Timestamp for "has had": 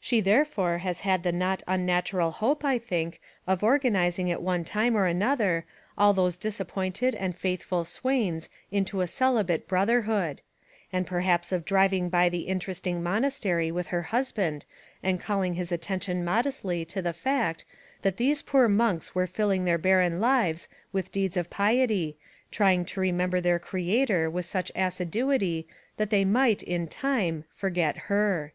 0.78-1.22